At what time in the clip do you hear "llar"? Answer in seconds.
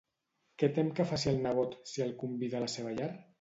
2.97-3.13